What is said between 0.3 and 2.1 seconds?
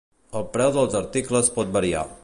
El preu dels articles pot variar.